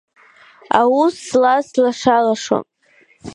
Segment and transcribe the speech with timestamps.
[0.79, 2.65] Аус злаз длашалашон.